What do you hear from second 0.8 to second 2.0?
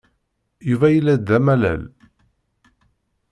yella-d d amalal.